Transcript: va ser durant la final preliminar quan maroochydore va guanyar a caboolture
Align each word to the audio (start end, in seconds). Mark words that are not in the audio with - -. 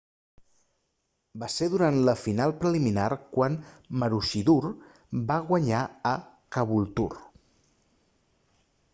va 1.41 1.49
ser 1.55 1.65
durant 1.73 1.97
la 2.07 2.15
final 2.21 2.53
preliminar 2.63 3.03
quan 3.35 3.57
maroochydore 4.03 4.71
va 5.33 5.37
guanyar 5.51 5.83
a 6.13 6.15
caboolture 6.57 7.21